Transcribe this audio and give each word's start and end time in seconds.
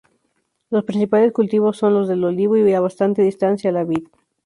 Los 0.71 0.83
principales 0.83 1.31
cultivos 1.31 1.77
son 1.77 1.93
los 1.93 2.07
del 2.07 2.23
olivo 2.23 2.57
y, 2.57 2.73
a 2.73 2.81
bastante 2.81 3.21
distancia, 3.21 3.71
la 3.71 3.83
vid. 3.83 4.03